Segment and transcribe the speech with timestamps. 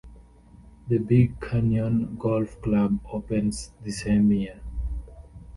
[0.87, 4.59] The Big Canyon Golf Club opens the same year.